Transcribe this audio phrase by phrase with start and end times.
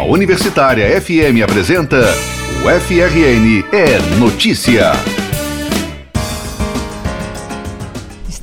[0.00, 1.98] A Universitária FM apresenta
[2.64, 4.92] o FRN é Notícia.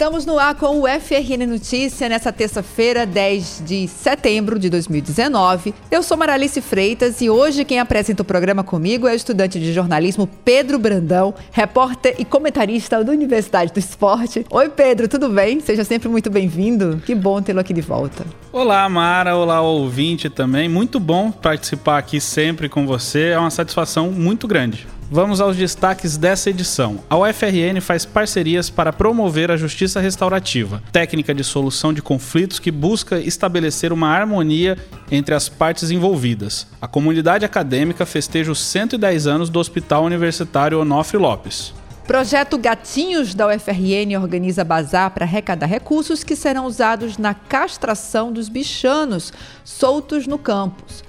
[0.07, 5.73] Estamos no ar com o FRN Notícia nessa terça-feira, 10 de setembro de 2019.
[5.91, 9.73] Eu sou Maralice Freitas e hoje quem apresenta o programa comigo é o estudante de
[9.73, 14.45] jornalismo Pedro Brandão, repórter e comentarista da Universidade do Esporte.
[14.49, 15.59] Oi, Pedro, tudo bem?
[15.59, 17.03] Seja sempre muito bem-vindo.
[17.05, 18.25] Que bom tê-lo aqui de volta.
[18.53, 19.35] Olá, Mara.
[19.35, 20.69] Olá, ouvinte também.
[20.69, 23.31] Muito bom participar aqui sempre com você.
[23.31, 24.87] É uma satisfação muito grande.
[25.09, 26.99] Vamos aos destaques dessa edição.
[27.09, 32.69] A UFRN faz parcerias para promover a justiça restaurativa, técnica de solução de conflitos que
[32.69, 34.77] busca estabelecer uma harmonia
[35.09, 36.67] entre as partes envolvidas.
[36.81, 41.73] A comunidade acadêmica festeja os 110 anos do Hospital Universitário Onofre Lopes.
[42.05, 48.49] Projeto Gatinhos da UFRN organiza bazar para arrecadar recursos que serão usados na castração dos
[48.49, 49.31] bichanos
[49.63, 51.06] soltos no campus.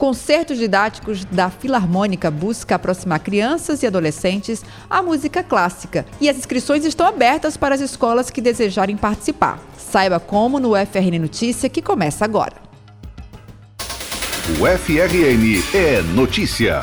[0.00, 6.06] Concertos didáticos da Filarmônica busca aproximar crianças e adolescentes à música clássica.
[6.18, 9.62] E as inscrições estão abertas para as escolas que desejarem participar.
[9.76, 12.54] Saiba como no FRN Notícia, que começa agora.
[14.58, 16.80] O FRN é notícia.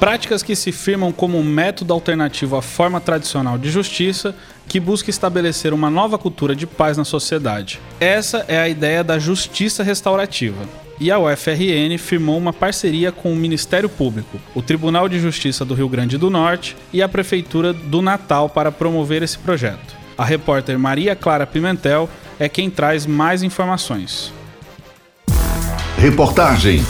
[0.00, 4.34] Práticas que se firmam como um método alternativo à forma tradicional de justiça
[4.68, 7.80] que busca estabelecer uma nova cultura de paz na sociedade.
[8.00, 10.64] Essa é a ideia da justiça restaurativa.
[10.98, 15.74] E a UFRN firmou uma parceria com o Ministério Público, o Tribunal de Justiça do
[15.74, 19.94] Rio Grande do Norte e a Prefeitura do Natal para promover esse projeto.
[20.16, 24.32] A repórter Maria Clara Pimentel é quem traz mais informações.
[25.98, 26.82] Reportagem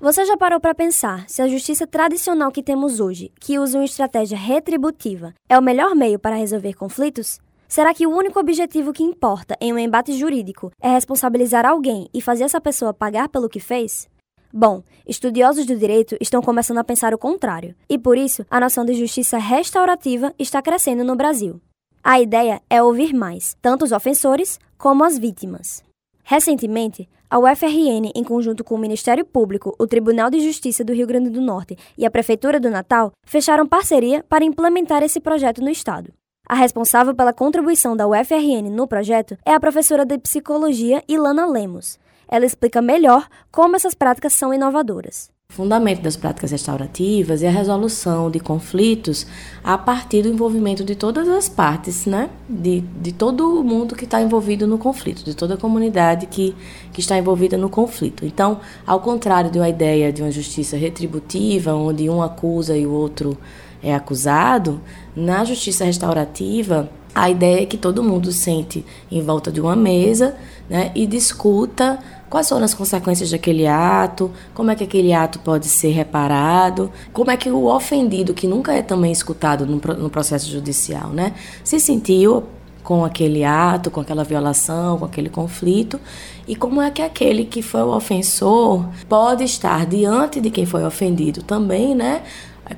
[0.00, 3.84] você já parou para pensar se a justiça tradicional que temos hoje, que usa uma
[3.84, 7.38] estratégia retributiva, é o melhor meio para resolver conflitos?
[7.68, 12.22] Será que o único objetivo que importa em um embate jurídico é responsabilizar alguém e
[12.22, 14.08] fazer essa pessoa pagar pelo que fez?
[14.50, 18.84] Bom, estudiosos do direito estão começando a pensar o contrário, e por isso a noção
[18.86, 21.60] de justiça restaurativa está crescendo no Brasil.
[22.02, 25.84] A ideia é ouvir mais, tanto os ofensores como as vítimas.
[26.24, 31.06] Recentemente, a UFRN, em conjunto com o Ministério Público, o Tribunal de Justiça do Rio
[31.06, 35.70] Grande do Norte e a Prefeitura do Natal, fecharam parceria para implementar esse projeto no
[35.70, 36.12] Estado.
[36.44, 42.00] A responsável pela contribuição da UFRN no projeto é a professora de Psicologia Ilana Lemos.
[42.26, 45.30] Ela explica melhor como essas práticas são inovadoras.
[45.50, 49.26] Fundamento das práticas restaurativas é a resolução de conflitos
[49.64, 52.30] a partir do envolvimento de todas as partes, né?
[52.48, 56.54] de, de todo mundo que está envolvido no conflito, de toda a comunidade que,
[56.92, 58.24] que está envolvida no conflito.
[58.24, 62.92] Então, ao contrário de uma ideia de uma justiça retributiva, onde um acusa e o
[62.92, 63.36] outro
[63.82, 64.80] é acusado,
[65.16, 70.36] na justiça restaurativa, a ideia é que todo mundo sente em volta de uma mesa
[70.68, 71.98] né, e discuta
[72.30, 77.30] quais foram as consequências daquele ato, como é que aquele ato pode ser reparado, como
[77.30, 81.80] é que o ofendido, que nunca é também escutado no, no processo judicial, né, se
[81.80, 82.44] sentiu
[82.84, 86.00] com aquele ato, com aquela violação, com aquele conflito,
[86.48, 90.84] e como é que aquele que foi o ofensor pode estar diante de quem foi
[90.84, 92.22] ofendido também, né,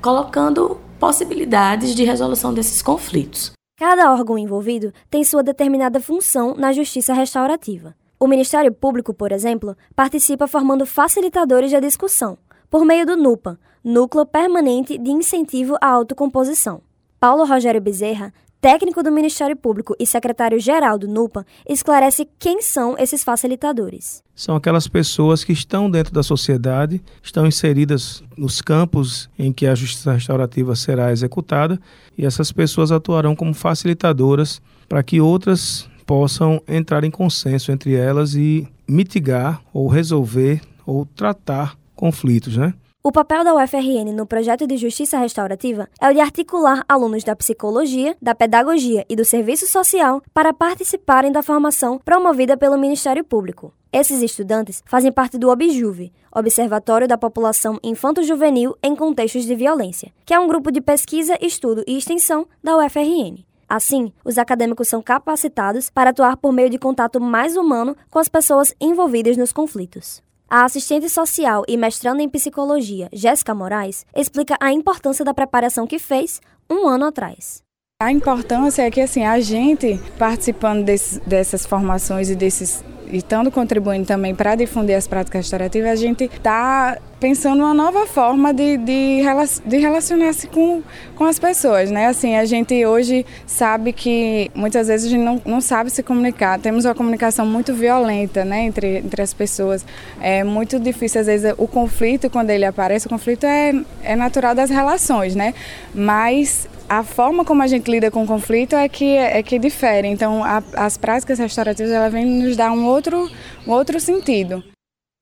[0.01, 3.53] colocando possibilidades de resolução desses conflitos.
[3.79, 7.95] Cada órgão envolvido tem sua determinada função na justiça restaurativa.
[8.23, 12.39] O Ministério Público, por exemplo, participa formando facilitadores da discussão,
[12.71, 16.83] por meio do NUPA, Núcleo Permanente de Incentivo à Autocomposição.
[17.19, 23.25] Paulo Rogério Bezerra, técnico do Ministério Público e secretário-geral do NUPA, esclarece quem são esses
[23.25, 24.23] facilitadores.
[24.37, 29.75] São aquelas pessoas que estão dentro da sociedade, estão inseridas nos campos em que a
[29.75, 31.77] justiça restaurativa será executada,
[32.17, 38.35] e essas pessoas atuarão como facilitadoras para que outras possam entrar em consenso entre elas
[38.35, 42.75] e mitigar ou resolver ou tratar conflitos, né?
[43.05, 47.35] O papel da UFRN no projeto de justiça restaurativa é o de articular alunos da
[47.35, 53.75] psicologia, da pedagogia e do serviço social para participarem da formação promovida pelo Ministério Público.
[53.93, 60.33] Esses estudantes fazem parte do OBJUVE, Observatório da População Infanto-Juvenil em Contextos de Violência, que
[60.33, 63.45] é um grupo de pesquisa, estudo e extensão da UFRN.
[63.73, 68.29] Assim, os acadêmicos são capacitados para atuar por meio de contato mais humano com as
[68.29, 70.23] pessoas envolvidas nos conflitos.
[70.47, 75.99] A assistente social e mestrando em psicologia, Jéssica Moraes, explica a importância da preparação que
[75.99, 76.39] fez
[76.69, 77.63] um ano atrás.
[78.03, 82.83] A importância é que assim, a gente participando desse, dessas formações e desses
[83.13, 88.07] e estando contribuindo também para difundir as práticas restaurativas, a gente está pensando uma nova
[88.07, 89.21] forma de, de,
[89.67, 90.83] de relacionar-se com,
[91.15, 92.07] com as pessoas, né?
[92.07, 96.59] Assim, a gente hoje sabe que muitas vezes a gente não, não sabe se comunicar,
[96.59, 99.85] temos uma comunicação muito violenta, né, entre, entre as pessoas.
[100.19, 104.55] É muito difícil, às vezes, o conflito, quando ele aparece, o conflito é, é natural
[104.55, 105.55] das relações, né?
[105.95, 106.67] Mas
[106.99, 110.09] a forma como a gente lida com o conflito é que, é que difere.
[110.09, 113.31] Então, a, as práticas restaurativas ela vêm nos dar um outro,
[113.67, 114.63] um outro sentido.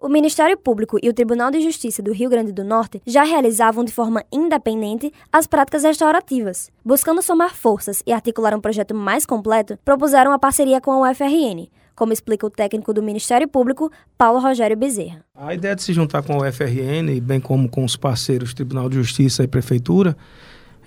[0.02, 3.84] O Ministério Público e o Tribunal de Justiça do Rio Grande do Norte já realizavam
[3.84, 6.72] de forma independente as práticas restaurativas.
[6.84, 11.69] Buscando somar forças e articular um projeto mais completo, propuseram a parceria com a UFRN,
[11.94, 15.25] como explica o técnico do Ministério Público, Paulo Rogério Bezerra.
[15.37, 18.96] A ideia de se juntar com a UFRN, bem como com os parceiros Tribunal de
[18.96, 20.17] Justiça e Prefeitura,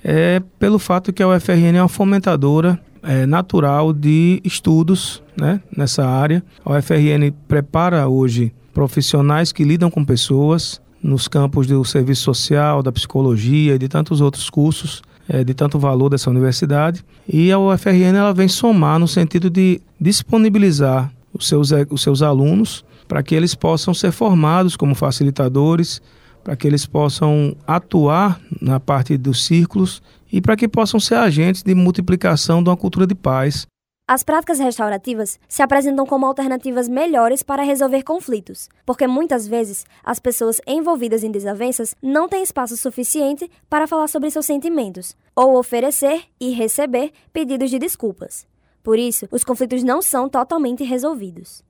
[0.04, 6.06] é pelo fato que a UFRN é uma fomentadora é, natural de estudos né, nessa
[6.06, 6.44] área.
[6.66, 12.92] A UFRN prepara hoje profissionais que lidam com pessoas nos campos do serviço social, da
[12.92, 17.04] psicologia e de tantos outros cursos é, de tanto valor dessa universidade.
[17.28, 22.86] E a UFRN ela vem somar no sentido de disponibilizar os seus, os seus alunos
[23.08, 26.02] para que eles possam ser formados como facilitadores,
[26.44, 30.02] para que eles possam atuar na parte dos círculos
[30.32, 33.68] e para que possam ser agentes de multiplicação de uma cultura de paz
[34.06, 40.20] as práticas restaurativas se apresentam como alternativas melhores para resolver conflitos, porque muitas vezes as
[40.20, 46.26] pessoas envolvidas em desavenças não têm espaço suficiente para falar sobre seus sentimentos ou oferecer
[46.38, 48.46] e receber pedidos de desculpas.
[48.84, 51.64] Por isso, os conflitos não são totalmente resolvidos.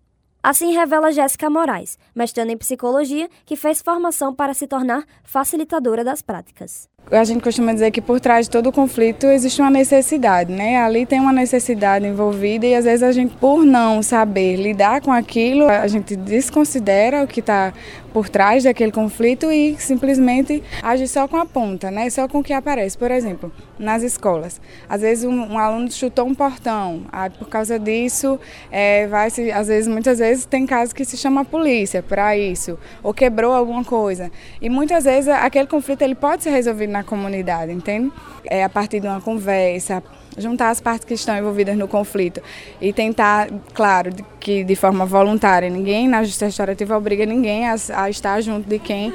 [0.46, 6.22] Assim revela Jéssica Moraes, mestrando em psicologia, que fez formação para se tornar facilitadora das
[6.22, 6.90] práticas.
[7.12, 10.78] A gente costuma dizer que por trás de todo conflito existe uma necessidade, né?
[10.78, 15.12] Ali tem uma necessidade envolvida e às vezes a gente, por não saber lidar com
[15.12, 17.74] aquilo, a gente desconsidera o que está
[18.14, 22.10] por trás daquele conflito e simplesmente age só com a ponta, né?
[22.10, 22.98] Só com o que aparece.
[22.98, 27.80] Por exemplo, nas escolas, às vezes um, um aluno chutou um portão, ah, por causa
[27.80, 28.40] disso,
[28.72, 32.38] é, vai se, às vezes, muitas vezes tem casos que se chama a polícia para
[32.38, 34.32] isso, ou quebrou alguma coisa.
[34.62, 38.12] E muitas vezes aquele conflito ele pode ser resolvido na comunidade, entende?
[38.46, 40.02] É a partir de uma conversa,
[40.38, 42.42] juntar as partes que estão envolvidas no conflito
[42.80, 48.10] e tentar, claro, que de forma voluntária, ninguém na justiça restaurativa obriga ninguém a, a
[48.10, 49.14] estar junto de quem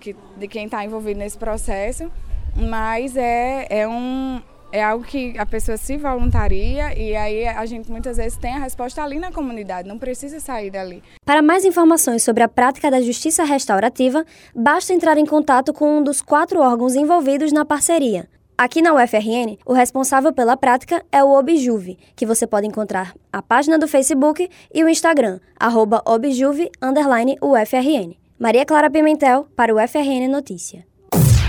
[0.00, 2.10] que, de quem está envolvido nesse processo,
[2.54, 4.42] mas é, é um
[4.74, 8.58] é algo que a pessoa se voluntaria e aí a gente muitas vezes tem a
[8.58, 11.00] resposta ali na comunidade, não precisa sair dali.
[11.24, 16.02] Para mais informações sobre a prática da justiça restaurativa, basta entrar em contato com um
[16.02, 21.36] dos quatro órgãos envolvidos na parceria, Aqui na UFRN, o responsável pela prática é o
[21.36, 28.16] Objuve, que você pode encontrar a página do Facebook e o Instagram, arroba objuve_ufrn.
[28.38, 30.86] Maria Clara Pimentel, para o UFRN Notícia.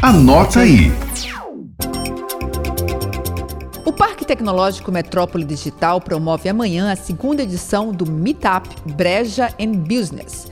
[0.02, 0.92] Anota aí!
[3.98, 10.52] Parque Tecnológico Metrópole Digital promove amanhã a segunda edição do Meetup Breja and Business.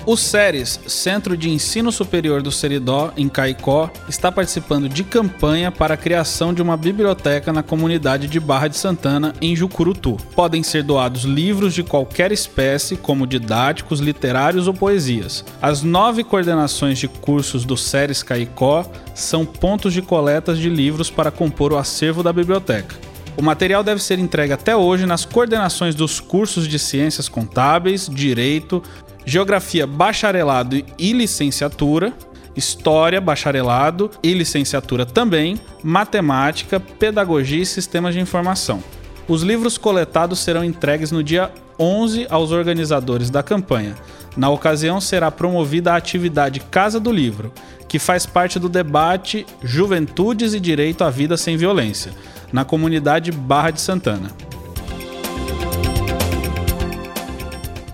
[0.07, 5.95] O SERES, Centro de Ensino Superior do Seridó, em Caicó, está participando de campanha para
[5.95, 10.17] a criação de uma biblioteca na comunidade de Barra de Santana, em Jucurutu.
[10.35, 15.43] Podem ser doados livros de qualquer espécie, como didáticos, literários ou poesias.
[15.59, 18.85] As nove coordenações de cursos do SERES Caicó
[19.15, 22.95] são pontos de coletas de livros para compor o acervo da biblioteca.
[23.37, 28.81] O material deve ser entregue até hoje nas coordenações dos cursos de Ciências Contábeis, Direito,
[29.25, 32.13] Geografia Bacharelado e Licenciatura,
[32.55, 38.83] História, Bacharelado e Licenciatura também, Matemática, Pedagogia e Sistemas de Informação.
[39.27, 43.95] Os livros coletados serão entregues no dia 11 aos organizadores da campanha.
[44.37, 47.51] Na ocasião, será promovida a atividade Casa do Livro,
[47.87, 52.11] que faz parte do debate Juventudes e Direito à Vida Sem Violência,
[52.53, 54.29] na comunidade Barra de Santana.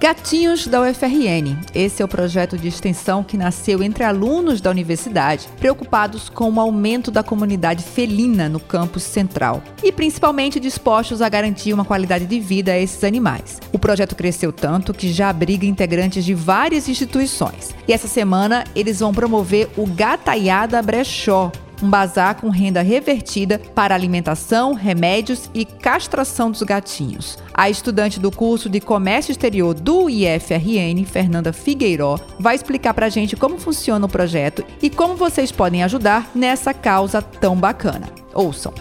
[0.01, 1.55] Gatinhos da UFRN.
[1.75, 6.60] Esse é o projeto de extensão que nasceu entre alunos da universidade, preocupados com o
[6.60, 12.39] aumento da comunidade felina no campus central e principalmente dispostos a garantir uma qualidade de
[12.39, 13.60] vida a esses animais.
[13.72, 17.70] O projeto cresceu tanto que já abriga integrantes de várias instituições.
[17.88, 23.95] E essa semana eles vão promover o Gataiada Brechó, um bazar com renda revertida para
[23.95, 27.38] alimentação, remédios e castração dos gatinhos.
[27.53, 33.09] A estudante do curso de Comércio Exterior do IFRN, Fernanda Figueiró, vai explicar para a
[33.09, 38.07] gente como funciona o projeto e como vocês podem ajudar nessa causa tão bacana.
[38.33, 38.73] Ouçam!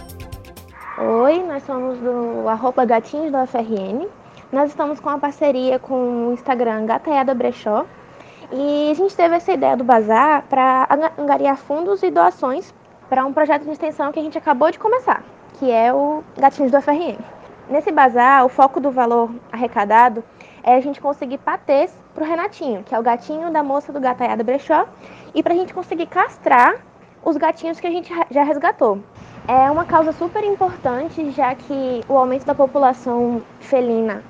[0.97, 4.07] Oi, nós somos do arroba Gatinhos da UFRN.
[4.51, 7.85] Nós estamos com uma parceria com o Instagram Gataiada Brechó.
[8.51, 12.73] E a gente teve essa ideia do bazar para angariar fundos e doações
[13.11, 15.21] para um projeto de extensão que a gente acabou de começar,
[15.59, 17.17] que é o Gatinhos do FRN.
[17.69, 20.23] Nesse bazar, o foco do valor arrecadado
[20.63, 23.99] é a gente conseguir patês para o Renatinho, que é o gatinho da moça do
[23.99, 24.87] Gataiada Brechó,
[25.35, 26.75] e para a gente conseguir castrar
[27.21, 28.99] os gatinhos que a gente já resgatou.
[29.45, 34.23] É uma causa super importante, já que o aumento da população felina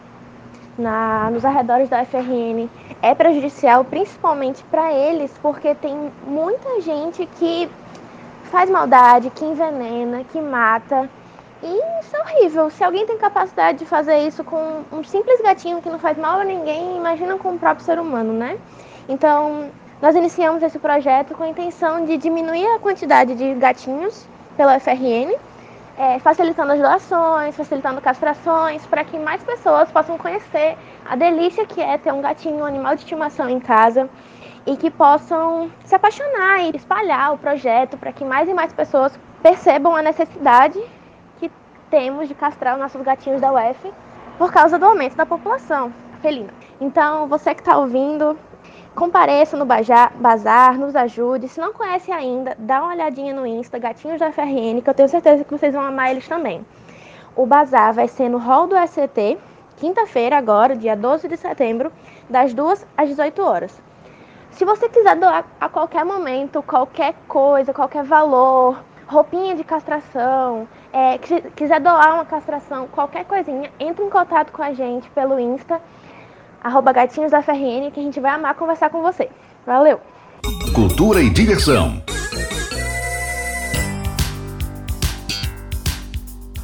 [0.75, 2.67] na, nos arredores da FRN
[2.99, 7.69] é prejudicial, principalmente para eles, porque tem muita gente que
[8.51, 11.09] faz maldade, que envenena, que mata.
[11.63, 12.69] E isso é horrível.
[12.69, 16.39] Se alguém tem capacidade de fazer isso com um simples gatinho que não faz mal
[16.39, 18.57] a ninguém, imagina com o próprio ser humano, né?
[19.07, 19.69] Então,
[20.01, 24.27] nós iniciamos esse projeto com a intenção de diminuir a quantidade de gatinhos
[24.57, 25.33] pela FRN,
[25.97, 30.75] é, facilitando as doações, facilitando castrações, para que mais pessoas possam conhecer
[31.07, 34.09] a delícia que é ter um gatinho, um animal de estimação em casa
[34.65, 39.17] e que possam se apaixonar e espalhar o projeto para que mais e mais pessoas
[39.41, 40.79] percebam a necessidade
[41.39, 41.51] que
[41.89, 43.91] temos de castrar os nossos gatinhos da UF
[44.37, 45.91] por causa do aumento da população
[46.21, 46.53] felina.
[46.79, 48.37] Então, você que está ouvindo,
[48.95, 51.47] compareça no bazar, nos ajude.
[51.47, 55.09] Se não conhece ainda, dá uma olhadinha no Insta, Gatinhos da FRN, que eu tenho
[55.09, 56.65] certeza que vocês vão amar eles também.
[57.35, 59.37] O bazar vai ser no hall do SCT,
[59.77, 61.91] quinta-feira agora, dia 12 de setembro,
[62.29, 63.90] das 2 às 18 horas.
[64.51, 71.17] Se você quiser doar a qualquer momento, qualquer coisa, qualquer valor, roupinha de castração, é,
[71.55, 75.81] quiser doar uma castração, qualquer coisinha, entre em contato com a gente pelo Insta,
[76.61, 79.29] arroba gatinhos da FRN, que a gente vai amar conversar com você.
[79.65, 79.99] Valeu!
[80.75, 82.03] Cultura e diversão.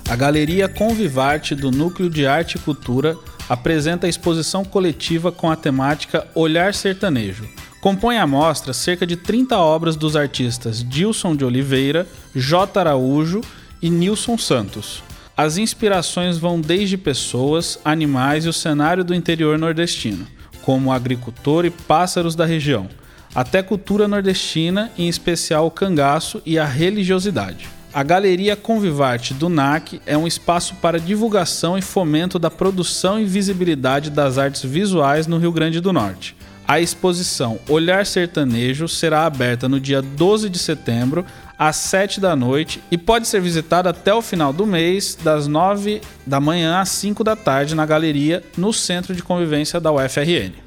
[0.09, 3.17] A Galeria Convivarte do Núcleo de Arte e Cultura
[3.49, 7.47] apresenta a exposição coletiva com a temática Olhar Sertanejo
[7.79, 12.79] Compõe a mostra cerca de 30 obras dos artistas Dilson de Oliveira, J.
[12.79, 13.41] Araújo
[13.81, 15.03] e Nilson Santos.
[15.35, 20.25] As inspirações vão desde pessoas, animais e o cenário do interior nordestino,
[20.63, 22.89] como agricultor e pássaros da região,
[23.35, 27.69] até cultura nordestina, em especial o cangaço e a religiosidade.
[27.93, 33.25] A Galeria Convivarte do NAC é um espaço para divulgação e fomento da produção e
[33.25, 36.36] visibilidade das artes visuais no Rio Grande do Norte.
[36.67, 41.25] A exposição Olhar Sertanejo será aberta no dia 12 de setembro,
[41.57, 46.01] às 7 da noite, e pode ser visitada até o final do mês, das 9
[46.25, 50.66] da manhã às 5 da tarde, na galeria, no Centro de Convivência da UFRN.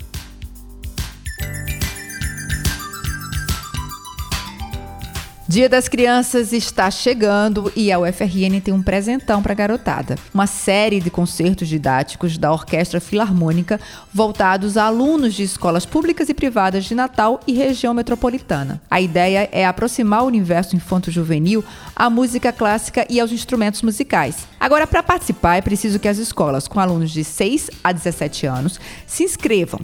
[5.51, 10.15] Dia das Crianças está chegando e a UFRN tem um presentão para a garotada.
[10.33, 13.81] Uma série de concertos didáticos da Orquestra Filarmônica
[14.15, 18.81] voltados a alunos de escolas públicas e privadas de Natal e região metropolitana.
[18.89, 21.65] A ideia é aproximar o universo infanto-juvenil
[21.97, 24.47] à música clássica e aos instrumentos musicais.
[24.61, 28.79] Agora, para participar, é preciso que as escolas com alunos de 6 a 17 anos
[29.05, 29.81] se inscrevam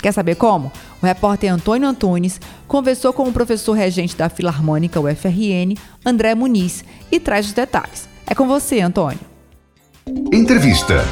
[0.00, 0.72] Quer saber como?
[1.02, 5.74] O repórter Antônio Antunes conversou com o professor regente da Filarmônica UFRN,
[6.04, 8.08] André Muniz, e traz os detalhes.
[8.26, 9.20] É com você, Antônio.
[10.32, 11.04] Entrevista.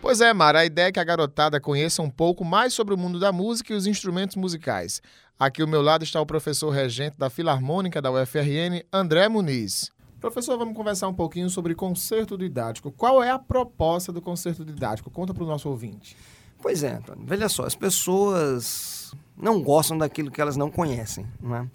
[0.00, 2.98] Pois é, Mara, a ideia é que a garotada conheça um pouco mais sobre o
[2.98, 5.00] mundo da música e os instrumentos musicais.
[5.38, 9.90] Aqui ao meu lado está o professor regente da Filarmônica da UFRN, André Muniz.
[10.20, 12.92] Professor, vamos conversar um pouquinho sobre concerto didático.
[12.92, 15.10] Qual é a proposta do concerto didático?
[15.10, 16.16] Conta para o nosso ouvinte.
[16.64, 17.22] Pois é, Antônio.
[17.26, 21.68] Veja só, as pessoas não gostam daquilo que elas não conhecem, não é?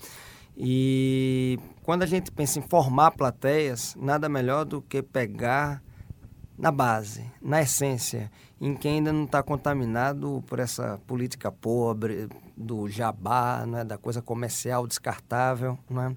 [0.58, 5.80] E quando a gente pensa em formar plateias, nada melhor do que pegar
[6.58, 12.28] na base, na essência, em quem ainda não está contaminado por essa política pobre,
[12.58, 15.78] do jabá, né, da coisa comercial descartável.
[15.88, 16.16] Né?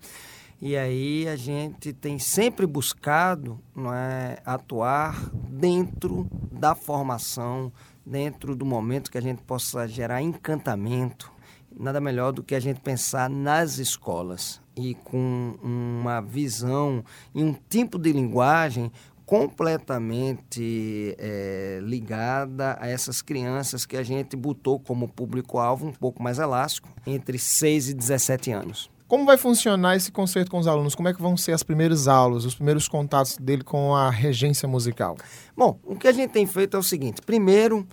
[0.62, 3.60] E aí a gente tem sempre buscado
[3.94, 6.26] é, atuar dentro
[6.62, 7.72] da formação,
[8.06, 11.32] dentro do momento que a gente possa gerar encantamento.
[11.76, 17.02] Nada melhor do que a gente pensar nas escolas e com uma visão
[17.34, 18.92] e um tipo de linguagem
[19.26, 26.38] completamente é, ligada a essas crianças que a gente botou como público-alvo um pouco mais
[26.38, 28.91] elástico, entre 6 e 17 anos.
[29.12, 30.94] Como vai funcionar esse concerto com os alunos?
[30.94, 34.66] Como é que vão ser as primeiras aulas, os primeiros contatos dele com a regência
[34.66, 35.18] musical?
[35.54, 37.86] Bom, o que a gente tem feito é o seguinte: primeiro,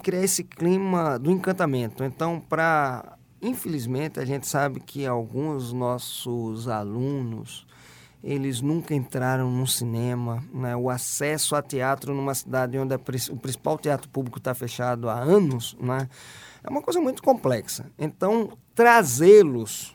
[0.00, 2.04] criar esse clima do encantamento.
[2.04, 3.18] Então, para.
[3.42, 7.66] Infelizmente, a gente sabe que alguns nossos alunos
[8.22, 10.40] eles nunca entraram num cinema.
[10.54, 10.76] Né?
[10.76, 15.76] O acesso a teatro numa cidade onde o principal teatro público está fechado há anos
[15.80, 16.08] né?
[16.62, 17.86] é uma coisa muito complexa.
[17.98, 19.93] Então, trazê-los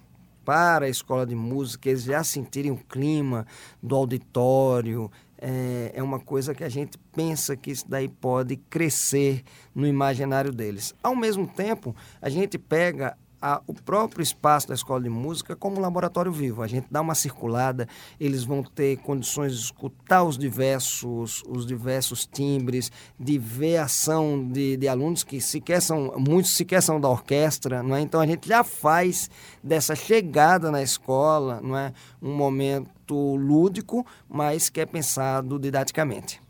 [0.50, 3.46] para a escola de música, eles já sentirem o clima
[3.84, 9.44] do auditório, é, é uma coisa que a gente pensa que isso daí pode crescer
[9.75, 10.96] no imaginário deles.
[11.03, 15.77] Ao mesmo tempo, a gente pega a, o próprio espaço da escola de música como
[15.77, 16.62] um laboratório vivo.
[16.62, 17.88] A gente dá uma circulada,
[18.19, 24.48] eles vão ter condições de escutar os diversos, os diversos timbres, de ver a ação
[24.48, 28.01] de, de alunos que sequer são, muitos sequer são da orquestra, não é?
[28.01, 29.29] Então a gente já faz
[29.63, 36.41] dessa chegada na escola, não é, um momento lúdico, mas que é pensado didaticamente.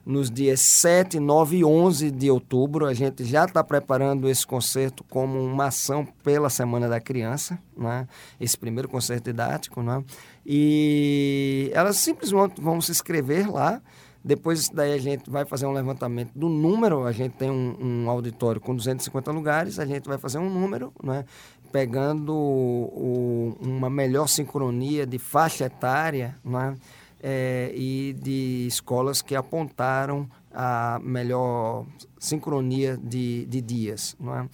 [0.06, 2.86] nos dias 7, 9 e 11 de outubro.
[2.86, 8.08] A gente já está preparando esse concerto como uma ação pela Semana da Criança, né?
[8.39, 9.82] esse primeiro concerto didático.
[9.82, 10.04] Né?
[10.46, 13.82] E elas simplesmente vão se inscrever lá.
[14.26, 17.06] Depois daí a gente vai fazer um levantamento do número.
[17.06, 19.80] A gente tem um, um auditório com 250 lugares.
[19.80, 21.26] A gente vai fazer um número, né?
[21.74, 26.76] pegando o, uma melhor sincronia de faixa etária, né?
[27.24, 31.86] É, e de escolas que apontaram a melhor
[32.20, 34.16] sincronia de, de dias.
[34.20, 34.50] Não é?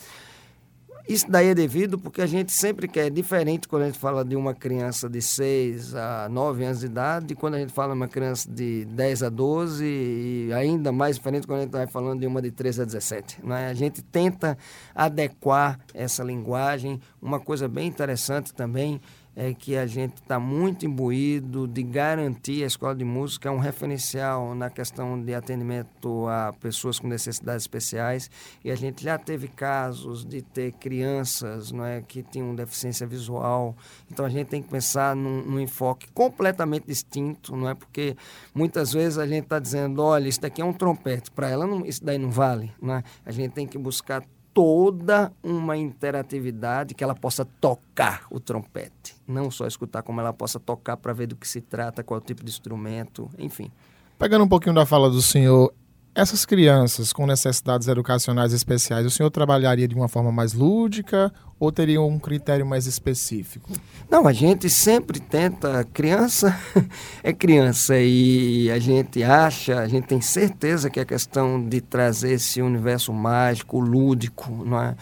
[1.09, 4.35] Isso daí é devido porque a gente sempre quer, diferente quando a gente fala de
[4.35, 8.07] uma criança de 6 a 9 anos de idade, quando a gente fala de uma
[8.07, 12.27] criança de 10 a 12, e ainda mais diferente quando a gente vai falando de
[12.27, 13.43] uma de 13 a 17.
[13.43, 13.69] Né?
[13.69, 14.55] A gente tenta
[14.93, 17.01] adequar essa linguagem.
[17.19, 19.01] Uma coisa bem interessante também
[19.41, 23.57] é que a gente está muito imbuído de garantir a escola de música é um
[23.57, 28.29] referencial na questão de atendimento a pessoas com necessidades especiais.
[28.65, 33.77] E a gente já teve casos de ter crianças não é que tinham deficiência visual.
[34.11, 37.73] Então a gente tem que pensar num, num enfoque completamente distinto não é?
[37.73, 38.17] Porque
[38.53, 41.85] muitas vezes a gente está dizendo olha isso daqui é um trompete para ela não,
[41.85, 43.03] isso daí não vale não é?
[43.25, 44.21] a gente tem que buscar
[44.53, 49.15] toda uma interatividade que ela possa tocar o trompete.
[49.27, 52.21] Não só escutar, como ela possa tocar para ver do que se trata, qual é
[52.21, 53.71] o tipo de instrumento, enfim.
[54.17, 55.73] Pegando um pouquinho da fala do senhor,
[56.19, 61.71] essas crianças com necessidades educacionais especiais, o senhor trabalharia de uma forma mais lúdica ou
[61.71, 63.71] teria um critério mais específico?
[64.09, 65.83] Não, a gente sempre tenta.
[65.93, 66.57] Criança
[67.23, 72.33] é criança e a gente acha, a gente tem certeza que a questão de trazer
[72.33, 74.95] esse universo mágico, lúdico, não é?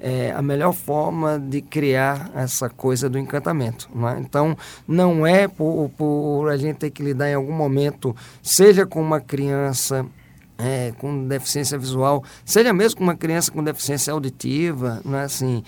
[0.00, 3.88] É a melhor forma de criar essa coisa do encantamento.
[3.94, 4.18] Não é?
[4.18, 4.56] Então,
[4.86, 9.20] não é por, por a gente ter que lidar em algum momento, seja com uma
[9.20, 10.04] criança
[10.64, 15.62] é, com deficiência visual, seja mesmo com uma criança com deficiência auditiva, não é assim,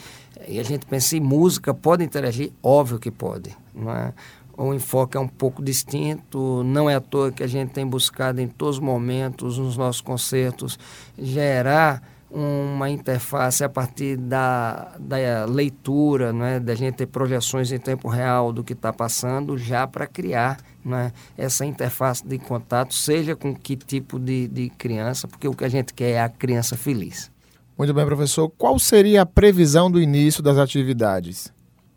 [0.48, 2.50] e a gente pensa em música, pode interagir?
[2.62, 4.14] Óbvio que pode, não é?
[4.56, 8.40] O enfoque é um pouco distinto, não é à toa que a gente tem buscado
[8.40, 10.78] em todos os momentos, nos nossos concertos,
[11.18, 18.08] gerar uma interface a partir da, da leitura, né, da gente ter projeções em tempo
[18.08, 23.54] real do que está passando, já para criar né, essa interface de contato, seja com
[23.54, 27.30] que tipo de, de criança, porque o que a gente quer é a criança feliz.
[27.76, 28.48] Muito bem, professor.
[28.56, 31.52] Qual seria a previsão do início das atividades?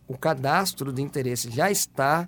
[0.08, 2.28] O cadastro de interesse já está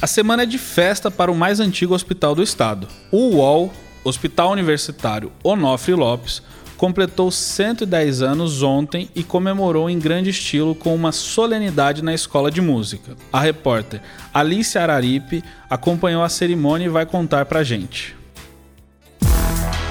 [0.02, 2.86] A semana é de festa para o mais antigo hospital do estado.
[3.10, 3.72] O UOL,
[4.04, 6.44] Hospital Universitário Onofre Lopes,
[6.76, 12.60] completou 110 anos ontem e comemorou em grande estilo com uma solenidade na escola de
[12.60, 13.16] música.
[13.32, 14.02] A repórter
[14.34, 18.22] Alice Araripe acompanhou a cerimônia e vai contar pra gente.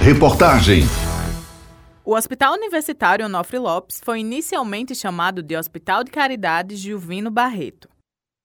[0.02, 0.82] Reportagem.
[2.04, 7.88] O Hospital Universitário Onofre Lopes foi inicialmente chamado de Hospital de Caridade Gilvino Barreto.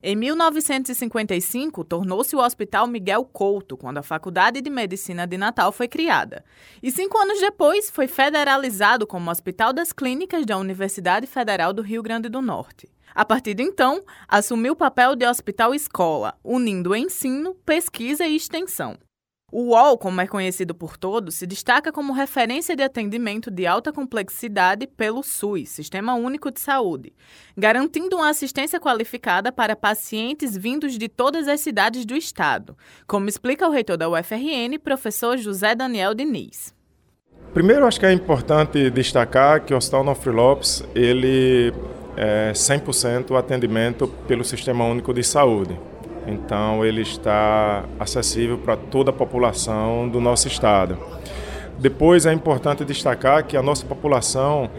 [0.04, 5.88] Em 1955, tornou-se o Hospital Miguel Couto, quando a Faculdade de Medicina de Natal foi
[5.88, 6.46] criada.
[6.84, 12.04] E cinco anos depois, foi federalizado como Hospital das Clínicas da Universidade Federal do Rio
[12.04, 12.88] Grande do Norte.
[13.16, 18.96] A partir de então, assumiu o papel de hospital escola, unindo ensino, pesquisa e extensão.
[19.50, 23.94] O UOL, como é conhecido por todos, se destaca como referência de atendimento de alta
[23.94, 27.14] complexidade pelo SUS, Sistema Único de Saúde,
[27.56, 33.66] garantindo uma assistência qualificada para pacientes vindos de todas as cidades do estado, como explica
[33.66, 36.76] o reitor da UFRN, professor José Daniel Diniz.
[37.54, 41.72] Primeiro, acho que é importante destacar que o Hospital Nofre Lopes, ele
[42.18, 45.80] é, 100% o atendimento pelo Sistema Único de Saúde.
[46.28, 50.98] Então, ele está acessível para toda a população do nosso estado.
[51.80, 54.70] Depois, é importante destacar que a nossa população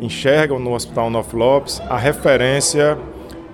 [0.00, 2.98] enxerga no Hospital Nof Lopes a referência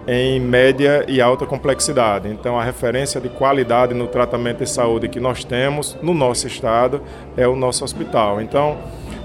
[0.07, 2.29] em média e alta complexidade.
[2.29, 7.03] Então, a referência de qualidade no tratamento de saúde que nós temos no nosso estado
[7.37, 8.41] é o nosso hospital.
[8.41, 8.79] Então,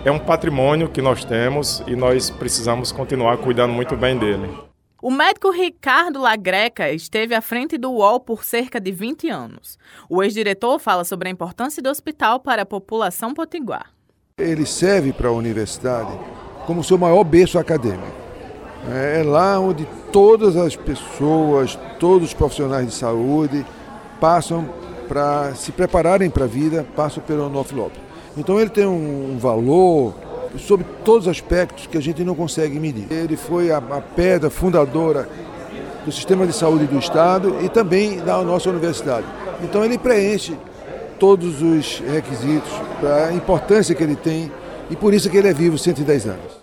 [0.04, 4.73] é um patrimônio que nós temos e nós precisamos continuar cuidando muito bem dele.
[5.06, 9.78] O médico Ricardo Lagreca esteve à frente do UOL por cerca de 20 anos.
[10.10, 13.92] O ex-diretor fala sobre a importância do hospital para a população potiguar.
[14.38, 16.18] Ele serve para a universidade
[16.66, 18.16] como seu maior berço acadêmico.
[18.90, 23.66] É lá onde todas as pessoas, todos os profissionais de saúde
[24.22, 24.74] passam
[25.10, 28.00] para se prepararem para a vida, passam pelo Onofre Lopes.
[28.38, 30.16] Então ele tem um valor
[30.58, 33.12] sobre todos os aspectos que a gente não consegue medir.
[33.12, 35.28] Ele foi a, a pedra fundadora
[36.06, 39.26] do sistema de saúde do Estado e também da nossa universidade.
[39.62, 40.56] Então ele preenche
[41.20, 44.52] todos os requisitos para a importância que ele tem
[44.90, 46.63] e por isso que ele é vivo 110 anos.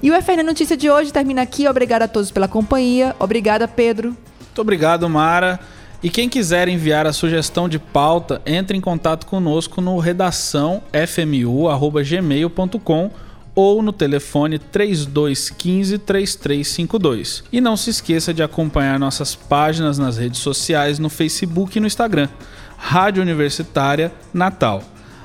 [0.02, 1.66] E o FRN Notícia de hoje termina aqui.
[1.66, 3.16] Obrigada a todos pela companhia.
[3.18, 4.16] Obrigada, Pedro.
[4.40, 5.58] Muito obrigado, Mara.
[6.02, 13.10] E quem quiser enviar a sugestão de pauta, entre em contato conosco no redação fmu@gmail.com
[13.58, 17.42] ou no telefone 3215 3352.
[17.52, 21.88] E não se esqueça de acompanhar nossas páginas nas redes sociais, no Facebook e no
[21.88, 22.28] Instagram.
[22.76, 24.84] Rádio Universitária Natal.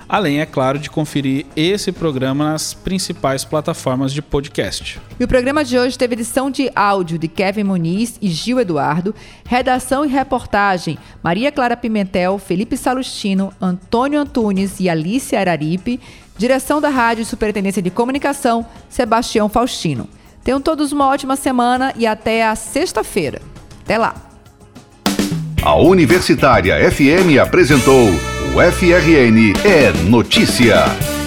[0.09, 4.99] Além, é claro, de conferir esse programa nas principais plataformas de podcast.
[5.19, 9.13] E o programa de hoje teve edição de áudio de Kevin Muniz e Gil Eduardo,
[9.45, 15.99] redação e reportagem Maria Clara Pimentel, Felipe Salustino, Antônio Antunes e Alice Araripe
[16.37, 20.09] Direção da Rádio Superintendência de Comunicação, Sebastião Faustino.
[20.43, 23.41] Tenham todos uma ótima semana e até a sexta-feira.
[23.83, 24.15] Até lá.
[25.61, 31.22] A Universitária FM apresentou o FRN é Notícia.